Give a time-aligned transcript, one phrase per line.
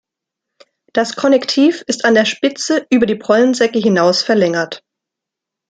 [0.93, 4.83] Das Konnektiv ist an der Spitze über die Pollensäcke hinaus verlängert.